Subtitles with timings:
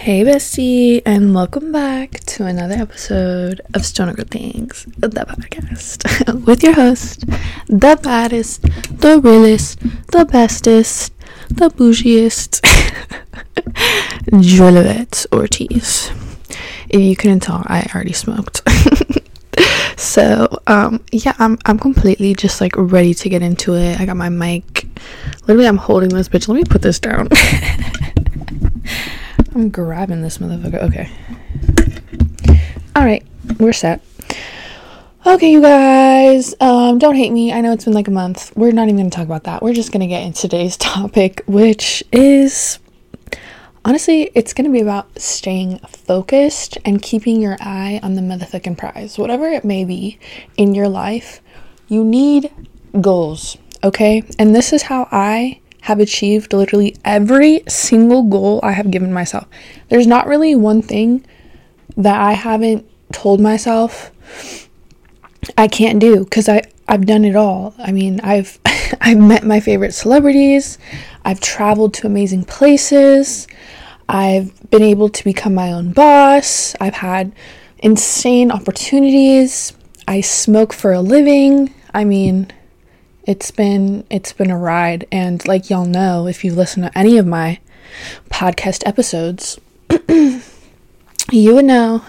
[0.00, 6.62] Hey, bestie, and welcome back to another episode of Stoner Good Things, the podcast, with
[6.62, 7.26] your host,
[7.66, 8.62] the baddest,
[8.98, 9.78] the realest,
[10.10, 11.12] the bestest,
[11.50, 12.62] the bougiest,
[14.40, 16.10] Juliet Ortiz.
[16.88, 18.62] If you couldn't tell, I already smoked.
[19.98, 24.00] so, um, yeah, I'm I'm completely just like ready to get into it.
[24.00, 24.86] I got my mic.
[25.46, 26.48] Literally, I'm holding this bitch.
[26.48, 27.28] Let me put this down.
[29.54, 30.82] I'm grabbing this motherfucker.
[30.84, 31.10] Okay.
[32.94, 33.26] All right,
[33.58, 34.00] we're set.
[35.26, 37.52] Okay, you guys, um, don't hate me.
[37.52, 38.52] I know it's been like a month.
[38.56, 39.62] We're not even gonna talk about that.
[39.62, 42.78] We're just gonna get into today's topic, which is
[43.84, 49.18] honestly, it's gonna be about staying focused and keeping your eye on the motherfucking prize,
[49.18, 50.18] whatever it may be
[50.56, 51.40] in your life.
[51.88, 52.50] You need
[53.00, 54.22] goals, okay?
[54.38, 59.46] And this is how I have achieved literally every single goal I have given myself.
[59.88, 61.24] There's not really one thing
[61.96, 64.10] that I haven't told myself
[65.56, 67.74] I can't do because I I've done it all.
[67.78, 68.58] I mean, I've
[69.00, 70.78] I've met my favorite celebrities.
[71.24, 73.46] I've traveled to amazing places.
[74.08, 76.74] I've been able to become my own boss.
[76.80, 77.32] I've had
[77.78, 79.72] insane opportunities.
[80.08, 81.72] I smoke for a living.
[81.94, 82.50] I mean,
[83.30, 87.16] it's been it's been a ride and like y'all know if you listen to any
[87.16, 87.60] of my
[88.28, 89.60] podcast episodes
[91.30, 92.04] you would know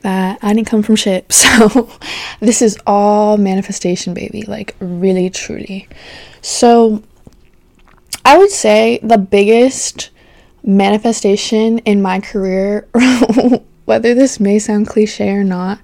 [0.00, 1.26] that I didn't come from shit.
[1.52, 1.90] So
[2.40, 5.86] this is all manifestation baby, like really truly.
[6.40, 7.02] So
[8.24, 10.08] I would say the biggest
[10.62, 12.88] manifestation in my career
[13.84, 15.78] whether this may sound cliche or not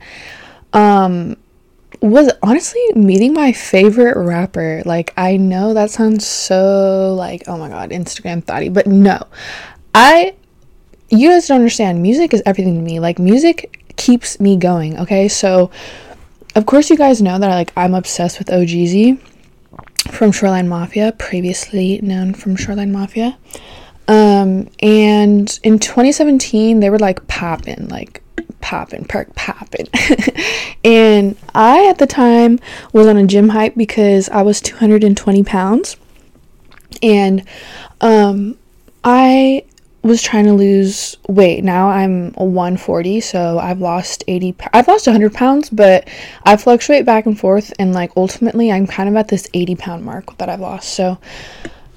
[0.73, 1.37] um
[2.01, 4.83] was honestly meeting my favorite rapper.
[4.85, 9.27] Like, I know that sounds so like, oh my god, Instagram thotty, but no.
[9.95, 10.35] I,
[11.11, 13.01] you guys don't understand, music is everything to me.
[13.01, 15.29] Like, music keeps me going, okay?
[15.29, 15.71] So,
[16.55, 19.19] of course, you guys know that I like, I'm obsessed with OhGeesy
[20.11, 23.39] from Shoreline Mafia, previously known from Shoreline Mafia.
[24.07, 28.23] Um, and in 2017, they were like popping, like
[28.61, 29.87] popping, perk popping.
[30.89, 32.59] and I, at the time,
[32.95, 35.99] was on a gym hype because I was 220 pounds.
[37.03, 37.47] And
[38.01, 38.57] um,
[39.05, 39.67] I
[40.01, 41.63] was trying to lose weight.
[41.63, 44.57] Now I'm 140, so I've lost 80.
[44.73, 46.09] I've lost 100 pounds, but
[46.45, 47.71] I fluctuate back and forth.
[47.79, 50.95] And like ultimately, I'm kind of at this 80 pound mark that I've lost.
[50.95, 51.19] So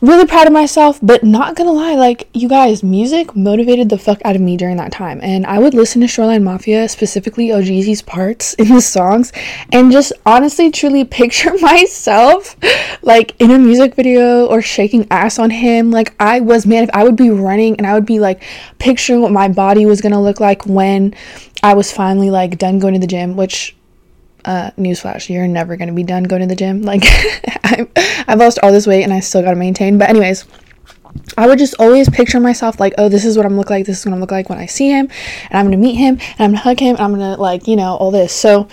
[0.02, 4.20] really proud of myself, but not gonna lie, like you guys, music motivated the fuck
[4.26, 5.20] out of me during that time.
[5.22, 9.32] And I would listen to Shoreline Mafia, specifically OhGeesy's parts in the songs,
[9.72, 12.58] and just honestly truly picture myself
[13.04, 15.92] like in a music video or shaking ass on him.
[15.92, 18.44] Like I was man, if I would be running and I would be like
[18.80, 21.14] picturing what my body was gonna look like when
[21.62, 23.76] I was finally like done going to the gym, which
[24.46, 26.82] uh, newsflash, you're never gonna be done going to the gym.
[26.92, 27.06] Like,
[28.28, 29.98] I've lost all this weight and I still gotta maintain.
[29.98, 30.46] But, anyways,
[31.38, 33.86] I would just always picture myself like, oh, this is what I'm look like.
[33.86, 35.10] This is what I'm look like when I see him,
[35.50, 37.76] and I'm gonna meet him, and I'm gonna hug him, and I'm gonna like, you
[37.76, 38.34] know, all this.
[38.34, 38.68] So,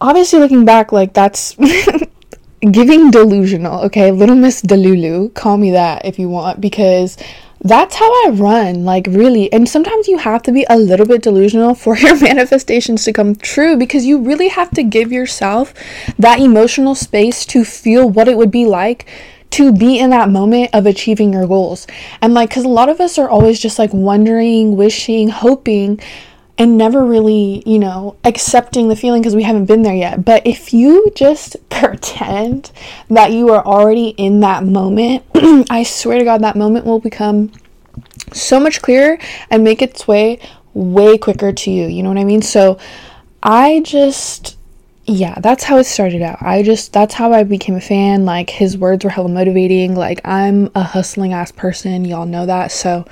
[0.00, 1.56] obviously, looking back, like that's
[2.60, 3.84] giving delusional.
[3.84, 7.16] Okay, Little Miss Delulu, call me that if you want, because
[7.60, 9.52] that's how I run, like really.
[9.52, 13.34] And sometimes you have to be a little bit delusional for your manifestations to come
[13.34, 15.72] true because you really have to give yourself
[16.18, 19.08] that emotional space to feel what it would be like
[19.50, 21.86] to be in that moment of achieving your goals.
[22.20, 26.00] And like, because a lot of us are always just like wondering, wishing, hoping
[26.58, 30.24] and never really, you know, accepting the feeling because we haven't been there yet.
[30.24, 32.70] But if you just pretend
[33.08, 35.24] that you are already in that moment,
[35.70, 37.52] I swear to God, that moment will become
[38.32, 39.18] so much clearer
[39.50, 40.40] and make its way
[40.74, 41.86] way quicker to you.
[41.86, 42.42] You know what I mean?
[42.42, 42.78] So
[43.42, 44.58] I just,
[45.06, 46.42] yeah, that's how it started out.
[46.42, 48.26] I just, that's how I became a fan.
[48.26, 49.94] Like, his words were hella motivating.
[49.94, 52.04] Like, I'm a hustling ass person.
[52.04, 52.72] Y'all know that.
[52.72, 53.06] So,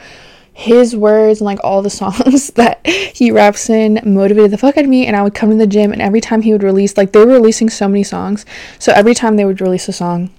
[0.56, 4.84] his words and like all the songs that he raps in motivated the fuck out
[4.84, 6.96] of me and I would come to the gym and every time he would release
[6.96, 8.46] like they were releasing so many songs.
[8.78, 10.30] So every time they would release a song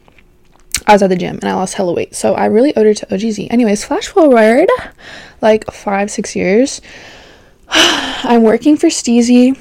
[0.87, 2.15] I was at the gym and I lost hella weight.
[2.15, 4.69] So I really owed it to OhGeesy anyways flash forward
[5.41, 6.81] like five six years.
[7.69, 9.57] I'm working for STIIIZY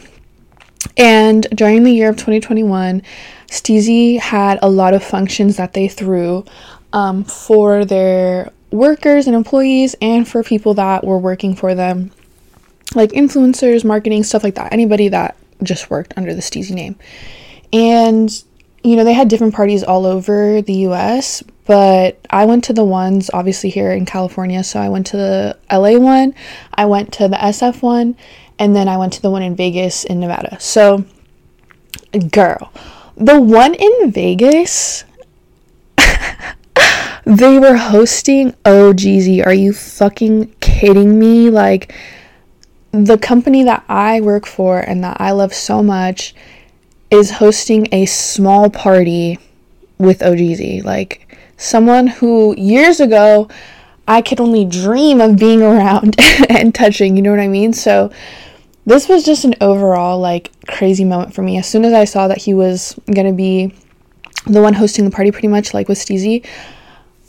[0.96, 3.02] and during the year of 2021
[3.50, 6.44] STIIIZY had a lot of functions that they threw
[6.92, 12.10] um, for their workers and employees and for people that were working for them,
[12.94, 14.72] like influencers, marketing, stuff like that.
[14.72, 16.96] Anybody that just worked under the STIIIZY name.
[17.72, 18.30] And,
[18.82, 22.84] you know, they had different parties all over the US, but I went to the
[22.84, 24.62] ones obviously here in California.
[24.64, 26.34] So I went to the LA one,
[26.74, 28.16] I went to the SF one,
[28.58, 30.58] and then I went to the one in Vegas in Nevada.
[30.60, 31.04] So,
[32.30, 32.72] girl,
[33.16, 35.04] the one in Vegas,
[37.24, 39.44] they were hosting oh, OhGeesy.
[39.44, 41.50] Are you fucking kidding me?
[41.50, 41.94] Like,
[42.92, 46.34] the company that I work for and that I love so much
[47.10, 49.38] is hosting a small party
[49.98, 50.84] with oh, OhGeesy.
[50.84, 53.48] Like, someone who years ago
[54.06, 56.16] I could only dream of being around
[56.50, 57.72] and touching, you know what I mean?
[57.72, 58.12] So,
[58.86, 61.56] this was just an overall like crazy moment for me.
[61.56, 63.72] As soon as I saw that he was gonna be
[64.46, 66.44] the one hosting the party, pretty much like with STIIIZY,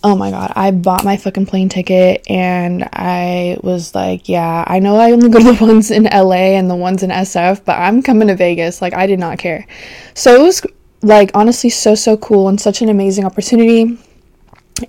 [0.05, 4.77] oh my god, I bought my fucking plane ticket and I was like, yeah, I
[4.77, 7.79] know I only go to the ones in LA and the ones in SF, but
[7.79, 8.83] I'm coming to Vegas.
[8.83, 9.65] Like, I did not care.
[10.13, 10.63] So it was
[11.01, 13.97] like honestly so, so cool and such an amazing opportunity.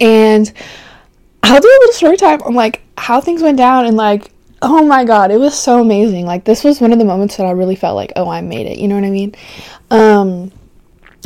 [0.02, 0.52] And
[1.42, 4.30] I'll do a little story time on like how things went down and like
[4.62, 7.44] oh my god it was so amazing like this was one of the moments that
[7.44, 9.34] i really felt like oh i made it you know what i mean
[9.90, 10.50] um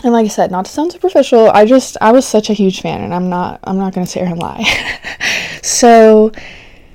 [0.02, 2.80] and like i said not to sound superficial i just i was such a huge
[2.80, 4.64] fan and i'm not i'm not gonna sit here and lie.
[5.62, 6.32] So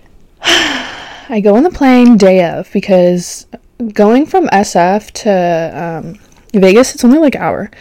[0.41, 3.47] i go on the plane day of because
[3.93, 6.19] going from sf to um,
[6.59, 7.71] vegas it's only like an hour.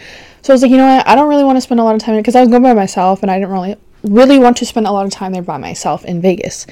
[0.41, 1.07] So i was like you know what?
[1.07, 2.73] I don't really want to spend a lot of time because i was going by
[2.73, 5.57] myself and i didn't really really want to spend a lot of time there by
[5.57, 6.67] myself in Vegas,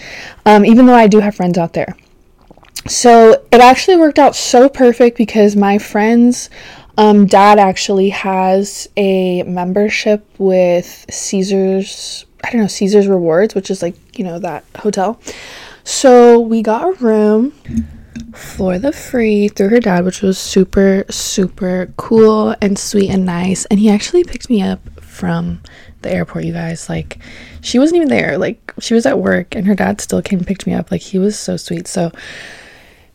[0.46, 1.96] um, even though I do have friends out there.
[2.88, 6.50] So it actually worked out so perfect because my friend's
[6.98, 13.82] um, dad actually has a membership with Caesars, I don't know, Caesars Rewards, which is
[13.82, 15.20] like, you know, that hotel.
[15.84, 17.52] So we got a room
[18.34, 23.66] for the free through her dad, which was super, super cool and sweet and nice.
[23.66, 25.62] And he actually picked me up from
[26.02, 26.90] the airport, you guys.
[26.90, 27.20] Like,
[27.62, 28.38] she wasn't even there.
[28.38, 30.92] Like, she was at work, and her dad still came and picked me up.
[30.92, 31.88] Like, he was so sweet.
[31.88, 32.12] So,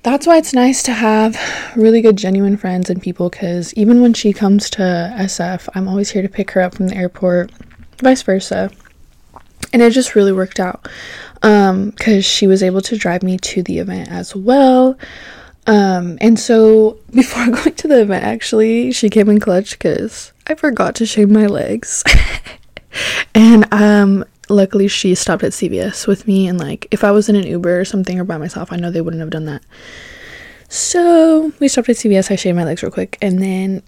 [0.02, 1.36] that's why it's nice to have
[1.76, 4.82] really good, genuine friends and people because even when she comes to
[5.18, 7.50] SF, I'm always here to pick her up from the airport,
[8.00, 8.70] vice versa.
[9.72, 10.88] And it just really worked out
[11.40, 11.72] because
[12.12, 14.96] um, she was able to drive me to the event as well.
[15.66, 20.54] Um, and so before going to the event, actually, she came in clutch because I
[20.54, 22.02] forgot to shave my legs.
[23.34, 27.36] and um luckily she stopped at CVS with me and like if I was in
[27.36, 29.62] an Uber or something or by myself, I know they wouldn't have done that.
[30.68, 33.82] So we stopped at CVS, I shaved my legs real quick, and then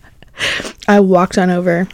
[0.88, 1.88] I walked on over.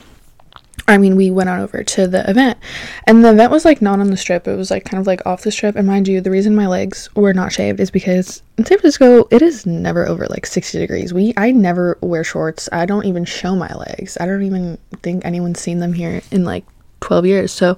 [0.88, 2.58] I mean, we went on over to the event,
[3.06, 4.46] and the event was like not on the strip.
[4.46, 5.74] It was like kind of like off the strip.
[5.74, 9.26] And mind you, the reason my legs were not shaved is because in San Francisco,
[9.30, 11.12] it is never over like 60 degrees.
[11.12, 12.68] We I never wear shorts.
[12.72, 14.16] I don't even show my legs.
[14.20, 16.64] I don't even think anyone's seen them here in like
[17.00, 17.52] 12 years.
[17.52, 17.76] So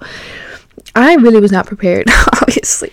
[0.95, 2.09] I really was not prepared,
[2.41, 2.93] obviously.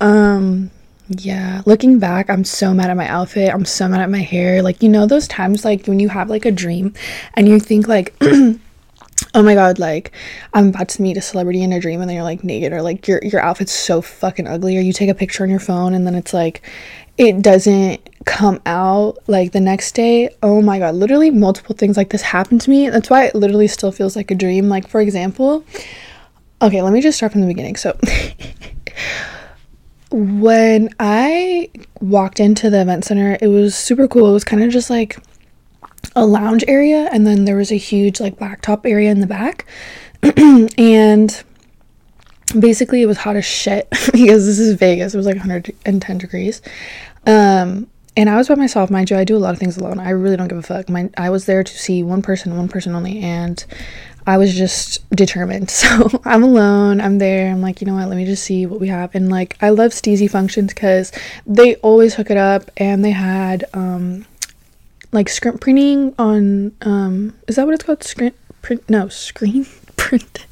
[0.00, 0.70] Um
[1.08, 3.52] yeah, looking back, I'm so mad at my outfit.
[3.52, 4.62] I'm so mad at my hair.
[4.62, 6.94] Like, you know, those times like when you have like a dream
[7.34, 8.14] and you think like
[9.34, 10.12] oh my god, like
[10.54, 12.82] I'm about to meet a celebrity in a dream and then you're like naked or
[12.82, 15.94] like your your outfit's so fucking ugly or you take a picture on your phone
[15.94, 16.62] and then it's like
[17.18, 20.30] it doesn't come out like the next day.
[20.42, 22.88] Oh my god, literally multiple things like this happened to me.
[22.88, 24.68] That's why it literally still feels like a dream.
[24.68, 25.64] Like for example,
[26.60, 27.76] okay, let me just start from the beginning.
[27.76, 27.98] So
[30.10, 31.70] when I
[32.00, 34.30] walked into the event center, it was super cool.
[34.30, 35.18] It was kind of just like
[36.14, 39.66] a lounge area and then there was a huge like blacktop area in the back.
[40.78, 41.42] and
[42.58, 45.14] basically it was hot as shit because this is Vegas.
[45.14, 46.62] It was like 110 degrees.
[47.26, 49.16] Um, and I was by myself, mind you.
[49.16, 49.98] I do a lot of things alone.
[49.98, 50.88] I really don't give a fuck.
[50.88, 53.64] My, I was there to see one person, one person only, and
[54.26, 55.70] I was just determined.
[55.82, 57.00] So I'm alone.
[57.00, 57.50] I'm there.
[57.50, 58.08] I'm like, you know what?
[58.08, 59.14] Let me just see what we have.
[59.14, 61.10] And like, I love STIIIZY functions because
[61.46, 64.26] they always hook it up, and they had um,
[65.10, 68.04] like screen printing on um, is that what it's called?
[68.04, 68.88] Screen print?
[68.90, 69.66] No, screen
[69.96, 70.46] print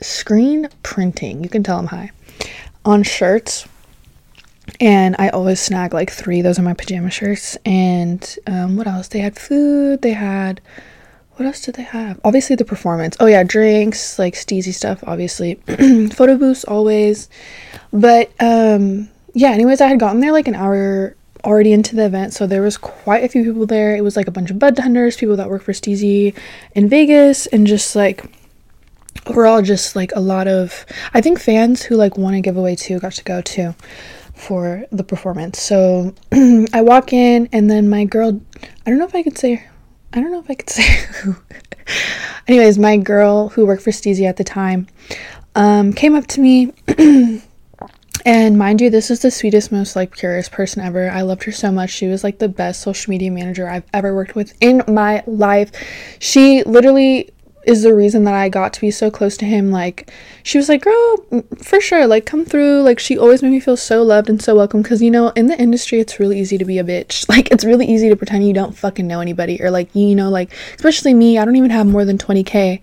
[0.00, 1.42] screen printing.
[1.42, 2.10] You can tell I'm high.
[2.84, 3.66] On shirts.
[4.78, 6.42] And I always snag like three.
[6.42, 7.56] Those are my pajama shirts.
[7.64, 9.08] And um, what else?
[9.08, 10.02] They had food.
[10.02, 10.60] They had.
[11.32, 12.20] What else did they have?
[12.22, 13.16] Obviously, the performance.
[13.18, 15.54] Oh, yeah, drinks, like STIIIZY stuff, obviously.
[16.12, 17.30] Photo booths, always.
[17.92, 22.34] But um, yeah, anyways, I had gotten there like an hour already into the event,
[22.34, 23.96] so there was quite a few people there.
[23.96, 26.36] It was like a bunch of bud tenders, people that work for STIIIZY
[26.74, 28.24] in Vegas, and just like
[29.26, 32.98] overall just like a lot of I think fans who like won a giveaway too
[33.00, 33.74] got to go too
[34.34, 35.60] for the performance.
[35.60, 38.40] So I walk in and then my girl
[38.86, 39.66] I don't know if I could say
[40.12, 41.36] I don't know if I could say who
[42.46, 44.86] Anyways, my girl who worked for STIIIZY at the time
[45.54, 46.72] um, came up to me.
[48.24, 51.10] and mind you, this is the sweetest, most like purest person ever.
[51.10, 51.90] I loved her so much.
[51.90, 55.70] She was like the best social media manager I've ever worked with in my life.
[56.18, 57.30] She literally
[57.70, 59.70] is the reason that I got to be so close to him.
[59.70, 60.10] Like,
[60.42, 62.82] she was like, girl, for sure, like, come through.
[62.82, 64.82] Like, she always made me feel so loved and so welcome.
[64.82, 67.28] Cause, you know, in the industry, it's really easy to be a bitch.
[67.30, 69.62] Like, it's really easy to pretend you don't fucking know anybody.
[69.62, 72.80] Or, like, you know, like, especially me, I don't even have more than 20K.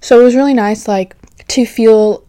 [0.00, 1.14] So it was really nice, like,
[1.48, 2.24] to feel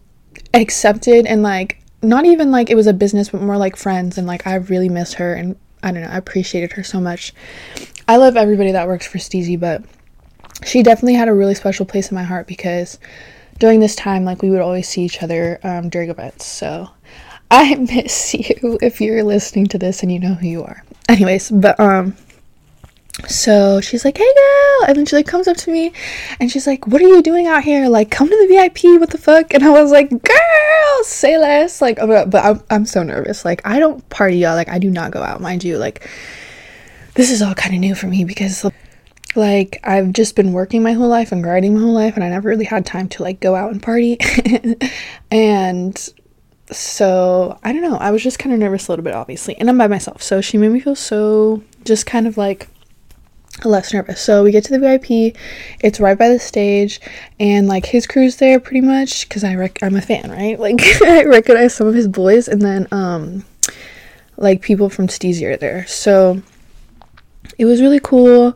[0.52, 4.18] accepted and, like, not even like it was a business, but more like friends.
[4.18, 5.32] And, like, I really missed her.
[5.32, 7.32] And I don't know, I appreciated her so much.
[8.06, 9.82] I love everybody that works for STIIIZY, but
[10.64, 12.98] she definitely had a really special place in my heart because
[13.58, 16.46] during this time, like we would always see each other um, during events.
[16.46, 16.90] So
[17.50, 20.84] I miss you if you're listening to this and you know who you are.
[21.08, 22.16] Anyways, but um,
[23.28, 25.92] so she's like, "Hey girl," and then she like comes up to me,
[26.40, 27.88] and she's like, "What are you doing out here?
[27.88, 29.00] Like, come to the VIP.
[29.00, 32.86] What the fuck?" And I was like, "Girl, say less." Like, oh, but I'm I'm
[32.86, 33.44] so nervous.
[33.44, 34.54] Like, I don't party, y'all.
[34.54, 35.76] Like, I do not go out, mind you.
[35.76, 36.08] Like,
[37.14, 38.64] this is all kind of new for me because
[39.34, 42.28] like I've just been working my whole life and grinding my whole life and I
[42.28, 44.18] never really had time to like go out and party.
[45.30, 45.96] and
[46.70, 49.56] so I don't know, I was just kind of nervous a little bit obviously.
[49.56, 50.22] And I'm by myself.
[50.22, 52.68] So she made me feel so just kind of like
[53.64, 54.20] less nervous.
[54.20, 55.36] So we get to the VIP.
[55.80, 57.00] It's right by the stage
[57.40, 60.58] and like his crew's there pretty much cuz I rec- I'm a fan, right?
[60.60, 63.44] Like I recognize some of his boys and then um
[64.36, 65.86] like people from STIIIZY are there.
[65.86, 66.42] So
[67.62, 68.54] it was really cool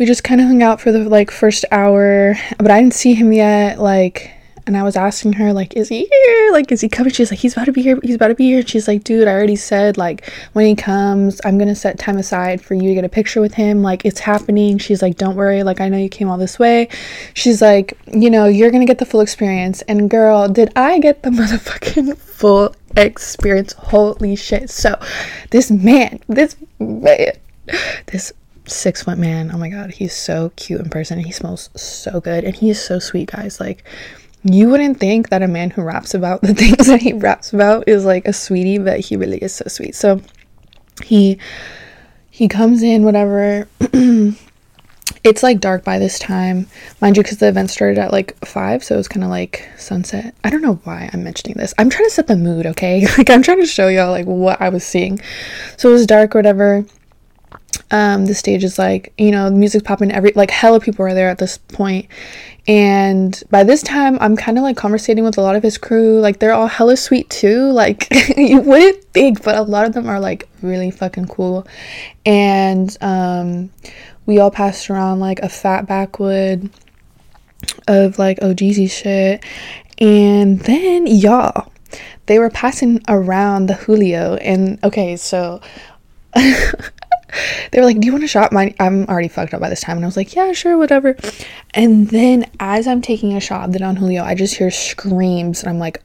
[0.00, 3.12] we just kind of hung out for the like first hour, but I didn't see
[3.12, 3.78] him yet.
[3.78, 4.32] Like,
[4.66, 6.52] and I was asking her like, "Is he here?
[6.52, 7.98] Like, is he coming?" She's like, "He's about to be here.
[8.02, 10.74] He's about to be here." And she's like, "Dude, I already said like when he
[10.74, 13.82] comes, I'm gonna set time aside for you to get a picture with him.
[13.82, 15.62] Like, it's happening." She's like, "Don't worry.
[15.64, 16.88] Like, I know you came all this way."
[17.34, 21.24] She's like, "You know, you're gonna get the full experience." And girl, did I get
[21.24, 23.74] the motherfucking full experience?
[23.74, 24.70] Holy shit!
[24.70, 24.98] So,
[25.50, 27.32] this man, this man,
[28.06, 28.32] this
[28.70, 29.50] six foot man.
[29.52, 31.18] Oh my god, he's so cute in person.
[31.18, 33.60] He smells so good and he's so sweet, guys.
[33.60, 33.84] Like
[34.44, 37.88] you wouldn't think that a man who raps about the things that he raps about
[37.88, 39.94] is like a sweetie, but he really is so sweet.
[39.94, 40.20] So
[41.02, 41.38] he
[42.30, 43.68] he comes in whatever
[45.22, 46.66] it's like dark by this time
[47.00, 49.68] mind you because the event started at like five so it was kind of like
[49.76, 53.06] sunset i don't know why i'm mentioning this i'm trying to set the mood okay
[53.18, 55.20] like i'm trying to show y'all like what i was seeing
[55.76, 56.84] so it was dark whatever
[57.90, 61.28] um, the stage is like you know music's popping every like hella people are there
[61.28, 62.06] at this point.
[62.68, 66.20] And by this time i'm kind of like conversating with a lot of his crew.
[66.20, 67.70] Like they're all hella sweet too.
[67.80, 71.66] Like you wouldn't think but a lot of them are like really fucking cool.
[72.26, 73.70] And um,
[74.26, 76.70] we all passed around like a fat backwood
[77.88, 79.44] of like oh Jeezy shit.
[79.98, 81.72] And then y'all
[82.26, 84.34] they were passing around the julio.
[84.36, 85.60] And okay so
[87.70, 88.52] they were like, Do you want a shot?
[88.52, 89.96] My, I'm already fucked up by this time.
[89.96, 91.16] And I was like, Yeah, sure, whatever.
[91.74, 95.62] And then as I'm taking a shot, of the Don Julio, I just hear screams.
[95.62, 96.02] And I'm like,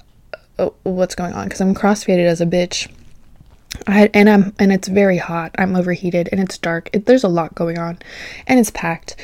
[0.60, 1.46] oh, What's going on?
[1.46, 2.92] Because I'm crossfaded as a bitch.
[3.88, 5.54] I, and I'm and it's very hot.
[5.58, 6.90] I'm overheated and it's dark.
[6.94, 8.00] It, there's a lot going on,
[8.48, 9.16] and it's packed.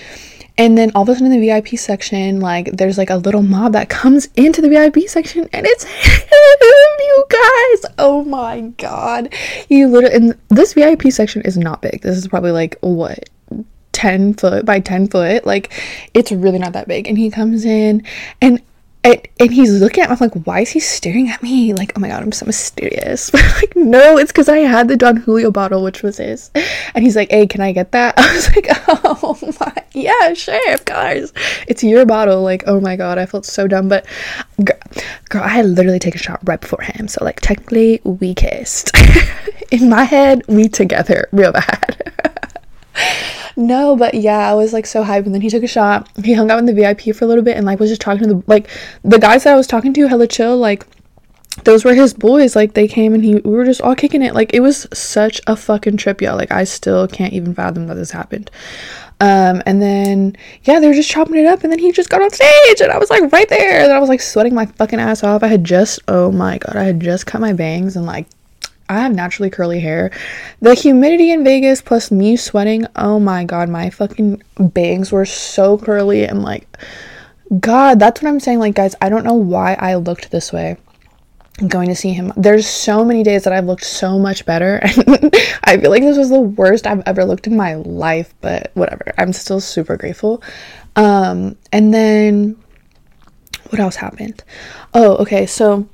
[0.58, 3.42] And then all of a sudden in the VIP section, like there's like a little
[3.42, 6.26] mob that comes into the VIP section and it's him,
[7.00, 7.94] you guys.
[7.98, 9.34] Oh my god.
[9.70, 12.02] You literally and this VIP section is not big.
[12.02, 13.30] This is probably like what
[13.94, 15.46] 10 foot by 10 foot.
[15.46, 15.72] Like
[16.14, 17.08] it's really not that big.
[17.08, 18.04] And he comes in
[18.42, 18.62] and
[19.04, 21.74] and, and he's looking at me I'm like, why is he staring at me?
[21.74, 23.32] Like, oh my god, I'm so mysterious.
[23.42, 26.52] But like, no, it's because I had the Don Julio bottle, which was his.
[26.94, 28.14] And he's like, hey, can I get that?
[28.18, 31.34] I was like, oh my, yeah, sure, of course.
[31.68, 32.44] It's your bottle.
[32.44, 33.90] Like, oh my god, I felt so dumb.
[33.90, 34.06] But
[34.64, 34.78] girl,
[35.30, 37.08] girl I had literally taken a shot right before him.
[37.08, 38.92] So like, technically, we kissed.
[39.72, 42.11] In my head, we together real bad.
[43.62, 45.26] No, but yeah, I was like so hyped.
[45.26, 46.10] And then he took a shot.
[46.24, 48.28] He hung out in the VIP for a little bit and like was just talking
[48.28, 48.70] to the like
[49.04, 50.58] the guys that I was talking to, hella chill.
[50.58, 50.86] Like
[51.64, 52.56] those were his boys.
[52.56, 54.34] Like they came and he we were just all kicking it.
[54.34, 56.36] Like it was such a fucking trip, y'all.
[56.36, 58.50] Like I still can't even fathom that this happened.
[59.20, 62.24] Um, and then yeah, they were just chopping it up, and then he just got
[62.24, 65.00] on stage, and I was like right there, and I was like sweating my fucking
[65.00, 65.44] ass off.
[65.44, 68.26] I had just oh my god, I had just cut my bangs and like
[68.92, 70.12] I have naturally curly hair.
[70.60, 75.78] The humidity in Vegas plus me sweating, oh my god, my fucking bangs were so
[75.78, 76.68] curly and like
[77.58, 80.76] god, that's what I'm saying like guys, I don't know why I looked this way.
[81.70, 82.34] going to see him.
[82.36, 84.82] There's so many days that I've looked so much better.
[84.84, 85.34] and
[85.64, 89.14] I feel like this was the worst I've ever looked in my life, but whatever.
[89.18, 90.44] I'm still super grateful.
[90.98, 92.58] Um, and then
[93.70, 94.44] what else happened?
[94.94, 95.46] Oh, okay.
[95.46, 95.88] So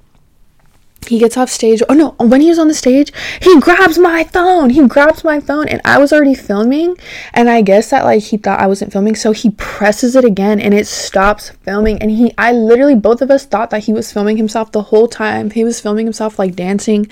[1.08, 1.82] he gets off stage.
[1.90, 3.12] Oh no, when he was on the stage,
[3.42, 4.70] he grabs my phone.
[4.70, 6.98] He grabs my phone and I was already filming
[7.34, 10.60] and I guess that like he thought I wasn't filming, so he presses it again
[10.60, 14.12] and it stops filming and he I literally both of us thought that he was
[14.12, 15.52] filming himself the whole time.
[15.52, 17.08] He was filming himself like dancing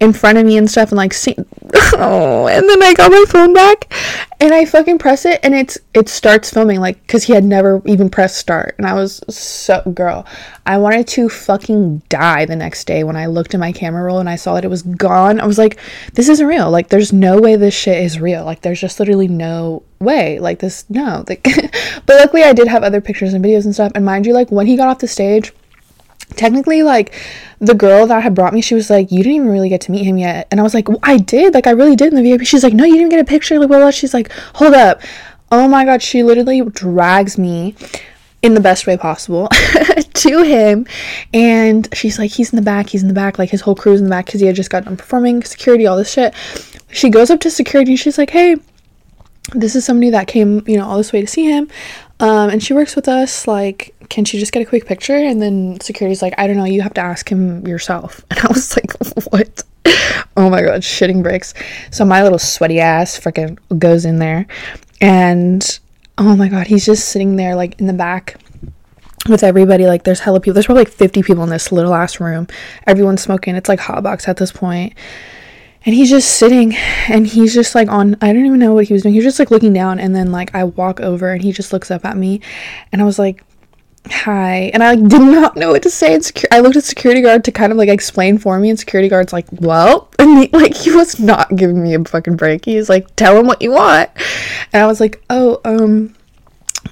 [0.00, 1.34] in front of me and stuff and like sing
[1.94, 3.92] oh and then I got my phone back
[4.40, 7.82] and I fucking press it and it's it starts filming like cuz he had never
[7.84, 10.26] even pressed start and I was so girl
[10.64, 14.20] I wanted to fucking die the next day when I looked at my camera roll
[14.20, 15.40] and I saw that it was gone.
[15.40, 15.78] I was like
[16.14, 16.70] this isn't real.
[16.70, 18.44] Like there's no way this shit is real.
[18.44, 20.38] Like there's just literally no way.
[20.38, 21.42] Like this no like
[22.06, 24.50] but luckily I did have other pictures and videos and stuff and mind you like
[24.50, 25.52] when he got off the stage
[26.36, 27.14] technically like
[27.58, 29.92] the girl that had brought me she was like you didn't even really get to
[29.92, 30.48] meet him yet.
[30.50, 31.54] And i was like well, i did.
[31.54, 33.58] Like i really did in the vip she's like no you didn't get a picture.
[33.58, 33.90] Like blah.
[33.90, 35.00] she's like hold up.
[35.52, 37.74] Oh my god she literally drags me
[38.42, 39.48] in the best way possible
[40.14, 40.86] to him.
[41.34, 42.88] And she's like he's in the back.
[42.88, 43.38] He's in the back.
[43.38, 45.86] Like his whole crew's in the back because he had just got done performing security
[45.86, 46.34] all this shit.
[46.90, 48.56] She goes up to security she's like hey
[49.54, 51.68] this is somebody that came you know all this way to see him.
[52.20, 55.16] Um, and she works with us like can she just get a quick picture?
[55.16, 58.22] And then security's like i don't know you have to ask him yourself.
[58.30, 58.92] And i was like
[59.30, 59.62] what?
[60.36, 61.54] Oh my god shitting bricks.
[61.90, 64.46] So my little sweaty ass freaking goes in there.
[65.00, 65.80] And
[66.18, 68.36] oh my god he's just sitting there like in the back
[69.28, 69.86] with everybody.
[69.86, 70.54] Like there's hella people.
[70.54, 72.48] There's probably like 50 people in this little ass room.
[72.86, 73.54] Everyone's smoking.
[73.54, 74.94] It's like hot box at this point.
[75.86, 76.74] And he's just sitting
[77.08, 79.14] and he's just like on i don't even know what he was doing.
[79.14, 80.00] He was just like looking down.
[80.00, 82.40] And then like i walk over and he just looks up at me.
[82.92, 83.44] And i was like
[84.08, 86.84] hi and i like did not know what to say and secu- i looked at
[86.84, 90.38] security guard to kind of like explain for me and security guard's like well and
[90.38, 93.46] he, like he was not giving me a fucking break he was like tell him
[93.46, 94.10] what you want
[94.72, 96.14] and i was like oh um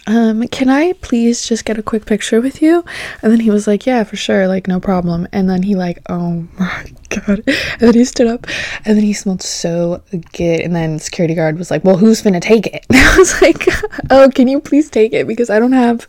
[0.06, 2.84] um, can I please just get a quick picture with you?
[3.22, 5.28] And then he was like, yeah, for sure, like no problem.
[5.32, 7.42] And then he like, oh my god.
[7.46, 8.46] And then he stood up
[8.84, 10.60] and then he smelled so good.
[10.60, 12.86] And then security guard was like, well, who's gonna take it?
[12.90, 13.66] And I was like,
[14.10, 15.26] oh, can you please take it?
[15.26, 16.06] Because I don't have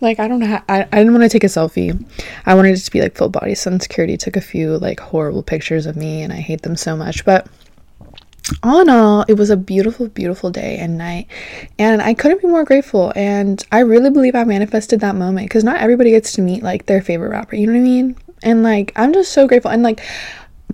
[0.00, 2.04] like I don't have I, I didn't want to take a selfie.
[2.46, 3.54] I wanted it to be like full body.
[3.54, 6.96] Sun security took a few like horrible pictures of me and I hate them so
[6.96, 7.24] much.
[7.24, 7.46] But
[8.62, 11.28] all in all, it was a beautiful, beautiful day and night,
[11.78, 13.12] and I couldn't be more grateful.
[13.14, 16.86] And I really believe I manifested that moment because not everybody gets to meet like
[16.86, 18.16] their favorite rapper, you know what I mean?
[18.42, 19.70] And like, I'm just so grateful.
[19.70, 20.00] And like,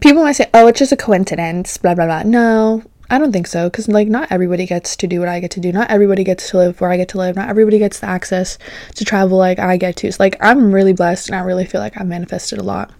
[0.00, 2.22] people might say, oh, it's just a coincidence, blah, blah, blah.
[2.22, 5.50] No, I don't think so because like, not everybody gets to do what I get
[5.52, 5.72] to do.
[5.72, 7.36] Not everybody gets to live where I get to live.
[7.36, 8.58] Not everybody gets the access
[8.94, 10.10] to travel like I get to.
[10.10, 12.90] So, like, I'm really blessed and I really feel like I've manifested a lot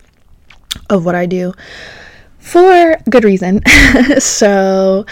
[0.91, 1.53] of what I do
[2.39, 3.61] for good reason.
[4.19, 5.05] so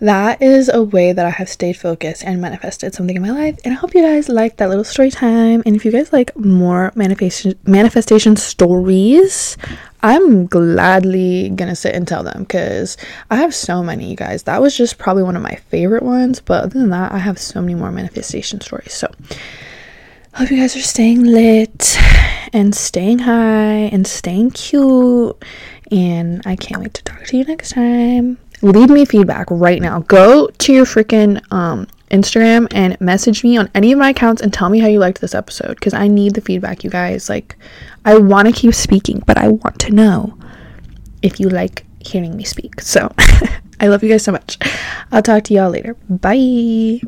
[0.00, 3.58] that is a way that I have stayed focused and manifested something in my life.
[3.64, 5.62] And I hope you guys like that little story time.
[5.66, 9.56] And if you guys like more manifestation manifestation stories,
[10.02, 12.96] I'm gladly gonna sit and tell them because
[13.30, 14.44] I have so many, you guys.
[14.44, 16.40] That was just probably one of my favorite ones.
[16.40, 18.94] But other than that, I have so many more manifestation stories.
[18.94, 19.12] So
[20.32, 21.98] I hope you guys are staying lit
[22.52, 25.36] and staying high and staying cute
[25.90, 28.38] and I can't wait to talk to you next time.
[28.62, 30.00] Leave me feedback right now.
[30.00, 34.52] Go to your freaking um, Instagram and message me on any of my accounts and
[34.52, 37.28] tell me how you liked this episode because I need the feedback, you guys.
[37.28, 37.56] Like,
[38.04, 40.36] I want to keep speaking, but I want to know
[41.22, 42.80] if you like hearing me speak.
[42.80, 43.12] So,
[43.80, 44.58] I love you guys so much.
[45.10, 45.94] I'll talk to y'all later.
[46.08, 47.00] Bye.